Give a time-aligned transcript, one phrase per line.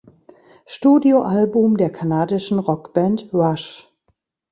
[0.65, 3.87] Studioalbum der kanadischen Rockband Rush.